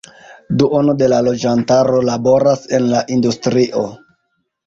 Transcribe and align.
Duono 0.61 0.95
de 1.01 1.09
la 1.13 1.17
loĝantaro 1.27 1.99
laboras 2.09 2.65
en 2.79 2.89
la 2.95 3.05
industrio. 3.17 3.85